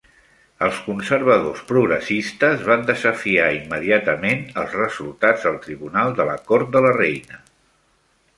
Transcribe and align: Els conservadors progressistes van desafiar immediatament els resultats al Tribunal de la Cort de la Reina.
Els 0.67 0.77
conservadors 0.85 1.59
progressistes 1.71 2.63
van 2.69 2.85
desafiar 2.87 3.51
immediatament 3.59 4.43
els 4.63 4.75
resultats 4.81 5.47
al 5.51 5.61
Tribunal 5.67 6.17
de 6.23 6.27
la 6.33 6.39
Cort 6.51 6.75
de 6.79 6.83
la 6.89 6.97
Reina. 6.99 7.43